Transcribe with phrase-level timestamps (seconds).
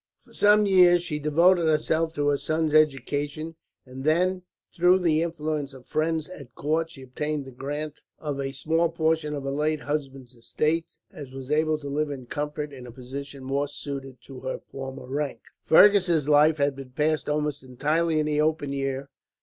[0.21, 3.53] For some years, she devoted herself to her son's education;
[3.85, 4.41] and then,
[4.73, 9.35] through the influence of friends at court, she obtained the grant of a small portion
[9.35, 13.43] of her late husband's estates; and was able to live in comfort, in a position
[13.43, 15.41] more suited to her former rank.
[15.61, 19.11] Fergus' life had been passed almost entirely in the open air.